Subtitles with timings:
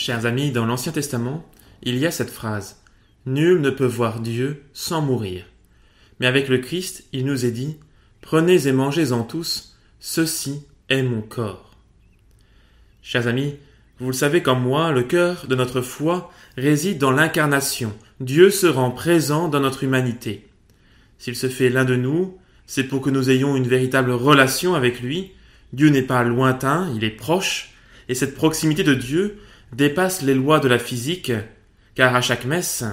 [0.00, 1.46] chers amis, dans l'Ancien Testament,
[1.82, 2.82] il y a cette phrase
[3.26, 5.44] Nul ne peut voir Dieu sans mourir.
[6.18, 7.76] Mais avec le Christ, il nous est dit
[8.22, 11.76] Prenez et mangez-en tous, ceci est mon corps.
[13.02, 13.56] Chers amis,
[13.98, 17.94] vous le savez comme moi, le cœur de notre foi réside dans l'incarnation.
[18.20, 20.48] Dieu se rend présent dans notre humanité.
[21.18, 25.02] S'il se fait l'un de nous, c'est pour que nous ayons une véritable relation avec
[25.02, 25.32] lui.
[25.74, 27.72] Dieu n'est pas lointain, il est proche,
[28.08, 29.38] et cette proximité de Dieu
[29.72, 31.32] dépasse les lois de la physique,
[31.94, 32.84] car à chaque messe,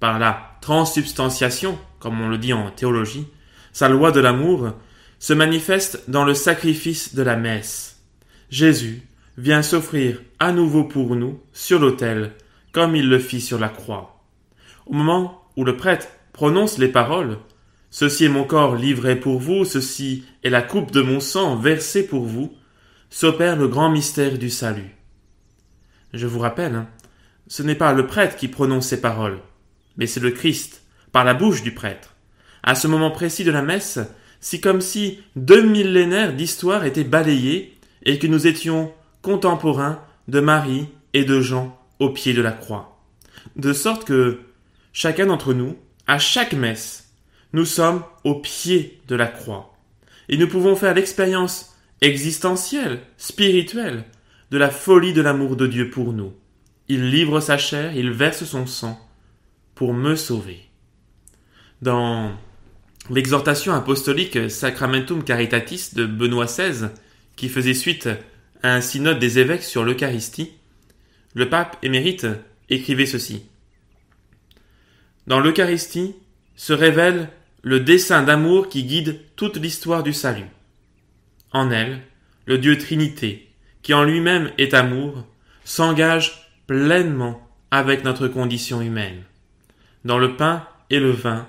[0.00, 3.26] par la transsubstantiation, comme on le dit en théologie,
[3.72, 4.72] sa loi de l'amour
[5.18, 8.02] se manifeste dans le sacrifice de la messe.
[8.50, 9.02] Jésus
[9.38, 12.32] vient s'offrir à nouveau pour nous sur l'autel,
[12.72, 14.22] comme il le fit sur la croix.
[14.86, 17.38] Au moment où le prêtre prononce les paroles,
[17.98, 22.06] Ceci est mon corps livré pour vous, ceci est la coupe de mon sang versée
[22.06, 22.52] pour vous,
[23.08, 24.95] s'opère le grand mystère du salut.
[26.16, 26.88] Je vous rappelle, hein,
[27.46, 29.38] ce n'est pas le prêtre qui prononce ces paroles,
[29.98, 32.14] mais c'est le Christ, par la bouche du prêtre.
[32.62, 33.98] À ce moment précis de la messe,
[34.40, 40.86] c'est comme si deux millénaires d'histoire étaient balayés et que nous étions contemporains de Marie
[41.12, 42.98] et de Jean au pied de la croix.
[43.56, 44.40] De sorte que
[44.92, 47.10] chacun d'entre nous, à chaque messe,
[47.52, 49.74] nous sommes au pied de la croix.
[50.28, 54.04] Et nous pouvons faire l'expérience existentielle, spirituelle,
[54.50, 56.32] de la folie de l'amour de Dieu pour nous.
[56.88, 59.00] Il livre sa chair, il verse son sang
[59.74, 60.60] pour me sauver.
[61.82, 62.32] Dans
[63.10, 66.88] l'exhortation apostolique Sacramentum Caritatis de Benoît XVI,
[67.34, 68.08] qui faisait suite
[68.62, 70.52] à un synode des évêques sur l'Eucharistie,
[71.34, 72.26] le pape émérite
[72.70, 73.42] écrivait ceci.
[75.26, 76.14] Dans l'Eucharistie
[76.54, 77.28] se révèle
[77.62, 80.46] le dessein d'amour qui guide toute l'histoire du salut.
[81.52, 82.00] En elle,
[82.46, 83.45] le Dieu Trinité,
[83.86, 85.24] qui en lui-même est amour,
[85.62, 89.22] s'engage pleinement avec notre condition humaine.
[90.04, 91.46] Dans le pain et le vin,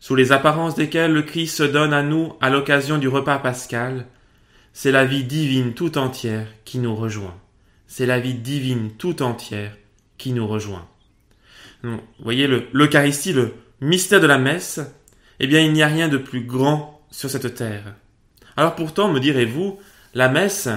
[0.00, 4.06] sous les apparences desquelles le Christ se donne à nous à l'occasion du repas pascal,
[4.72, 7.36] c'est la vie divine tout entière qui nous rejoint.
[7.86, 9.76] C'est la vie divine tout entière
[10.18, 10.88] qui nous rejoint.
[11.84, 14.80] Vous voyez, l'Eucharistie, le mystère de la messe,
[15.38, 17.94] eh bien, il n'y a rien de plus grand sur cette terre.
[18.56, 19.78] Alors pourtant, me direz-vous,
[20.14, 20.68] la messe,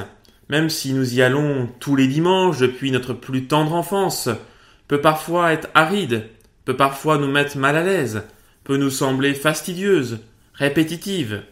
[0.49, 4.29] même si nous y allons tous les dimanches depuis notre plus tendre enfance,
[4.87, 6.27] peut parfois être aride,
[6.65, 8.23] peut parfois nous mettre mal à l'aise,
[8.63, 10.19] peut nous sembler fastidieuse,
[10.53, 11.43] répétitive.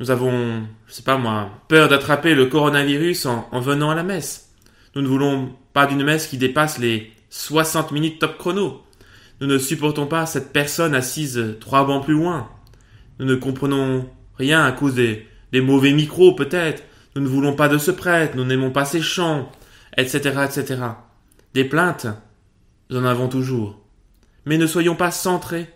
[0.00, 4.02] Nous avons, je sais pas moi, peur d'attraper le coronavirus en, en, venant à la
[4.02, 4.50] messe.
[4.96, 8.82] Nous ne voulons pas d'une messe qui dépasse les 60 minutes top chrono.
[9.40, 12.48] Nous ne supportons pas cette personne assise trois bancs plus loin.
[13.18, 15.26] Nous ne comprenons rien à cause des
[15.60, 16.82] mauvais micros peut-être,
[17.14, 19.50] nous ne voulons pas de ce prêtre, nous n'aimons pas ses chants,
[19.96, 20.82] etc., etc.
[21.54, 22.06] Des plaintes,
[22.90, 23.80] nous en avons toujours.
[24.46, 25.68] Mais ne soyons pas centrés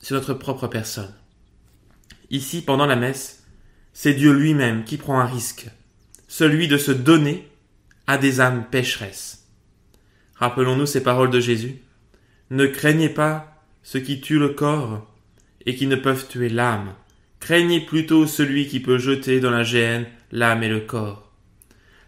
[0.00, 1.12] sur notre propre personne.
[2.30, 3.44] Ici, pendant la messe,
[3.92, 5.68] c'est Dieu lui-même qui prend un risque,
[6.28, 7.48] celui de se donner
[8.06, 9.46] à des âmes pécheresses.
[10.36, 11.82] Rappelons-nous ces paroles de Jésus.
[12.50, 15.06] Ne craignez pas ceux qui tuent le corps
[15.66, 16.94] et qui ne peuvent tuer l'âme.
[17.40, 21.32] Craignez plutôt celui qui peut jeter dans la géhenne l'âme et le corps.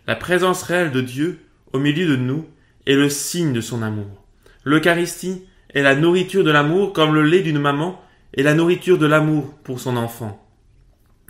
[0.07, 1.41] La présence réelle de Dieu
[1.73, 2.47] au milieu de nous
[2.87, 4.25] est le signe de son amour.
[4.65, 8.01] L'Eucharistie est la nourriture de l'amour comme le lait d'une maman
[8.35, 10.41] est la nourriture de l'amour pour son enfant.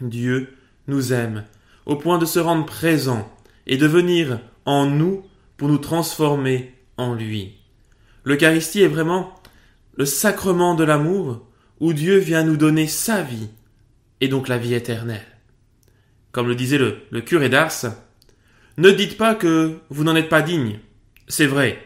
[0.01, 0.55] Dieu
[0.87, 1.45] nous aime
[1.87, 3.31] au point de se rendre présent
[3.67, 5.25] et de venir en nous
[5.57, 7.59] pour nous transformer en lui.
[8.25, 9.34] L'Eucharistie est vraiment
[9.97, 11.47] le sacrement de l'amour
[11.81, 13.49] où Dieu vient nous donner sa vie
[14.21, 15.27] et donc la vie éternelle.
[16.33, 17.87] Comme le disait le, curé d'Ars,
[18.79, 20.79] ne dites pas que vous n'en êtes pas digne.
[21.29, 21.79] C'est vrai,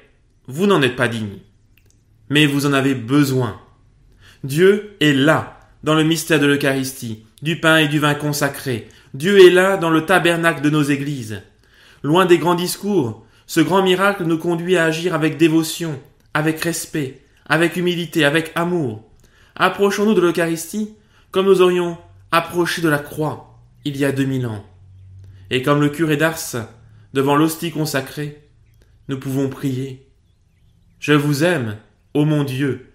[0.46, 1.38] vous n'en êtes pas digne.
[2.28, 3.60] Mais vous en avez besoin.
[4.42, 8.88] Dieu est là, dans le mystère de l'Eucharistie, du pain et du vin consacrés.
[9.14, 11.42] Dieu est là dans le tabernacle de nos églises.
[12.02, 15.98] Loin des grands discours, ce grand miracle nous conduit à agir avec dévotion,
[16.34, 19.02] avec respect, avec humilité, avec amour.
[19.56, 20.94] Approchons-nous de l'Eucharistie
[21.30, 21.98] comme nous aurions
[22.30, 23.53] approché de la croix
[23.84, 24.64] il y a deux mille ans.
[25.50, 26.68] Et comme le curé d'Ars,
[27.12, 28.42] devant l'hostie consacrée,
[29.08, 30.06] nous pouvons prier.
[30.98, 31.76] Je vous aime,
[32.14, 32.86] ô mon Dieu,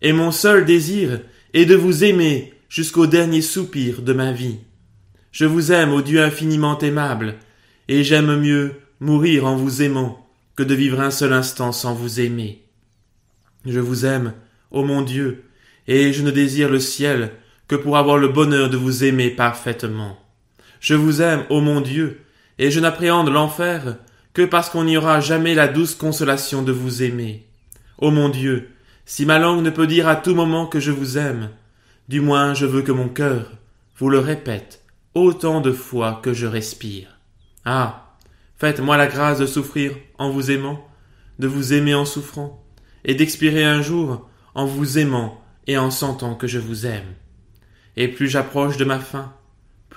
[0.00, 1.20] et mon seul désir
[1.52, 4.58] est de vous aimer jusqu'au dernier soupir de ma vie.
[5.32, 7.36] Je vous aime, ô Dieu infiniment aimable,
[7.88, 12.20] et j'aime mieux mourir en vous aimant que de vivre un seul instant sans vous
[12.20, 12.64] aimer.
[13.64, 14.34] Je vous aime,
[14.70, 15.44] ô mon Dieu,
[15.86, 17.32] et je ne désire le ciel
[17.68, 20.18] que pour avoir le bonheur de vous aimer parfaitement.
[20.80, 22.20] Je vous aime, ô mon Dieu,
[22.58, 23.98] et je n'appréhende l'enfer
[24.32, 27.46] que parce qu'on n'y aura jamais la douce consolation de vous aimer.
[27.98, 28.70] Ô mon Dieu,
[29.04, 31.50] si ma langue ne peut dire à tout moment que je vous aime,
[32.08, 33.52] du moins je veux que mon cœur
[33.96, 34.82] vous le répète
[35.14, 37.18] autant de fois que je respire.
[37.64, 38.04] Ah.
[38.56, 40.84] Faites-moi la grâce de souffrir en vous aimant,
[41.38, 42.64] de vous aimer en souffrant,
[43.04, 47.14] et d'expirer un jour en vous aimant et en sentant que je vous aime.
[47.96, 49.32] Et plus j'approche de ma fin,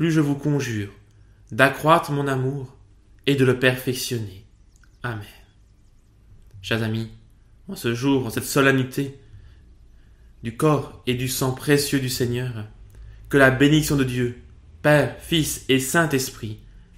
[0.01, 0.89] plus je vous conjure
[1.51, 2.75] d'accroître mon amour
[3.27, 4.47] et de le perfectionner.
[5.03, 5.21] Amen.
[6.63, 7.07] Chers amis,
[7.67, 9.19] en ce jour, en cette solennité
[10.41, 12.65] du corps et du sang précieux du Seigneur,
[13.29, 14.41] que la bénédiction de Dieu,
[14.81, 16.57] Père, Fils et Saint-Esprit,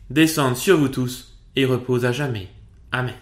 [0.10, 2.48] descendent sur vous tous et reposent à jamais.
[2.94, 3.16] Amen.